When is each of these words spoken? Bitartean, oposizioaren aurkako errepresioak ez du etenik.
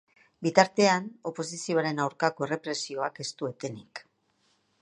Bitartean, 0.45 1.05
oposizioaren 1.33 2.03
aurkako 2.05 2.49
errepresioak 2.49 3.23
ez 3.27 3.31
du 3.43 3.55
etenik. 3.55 4.07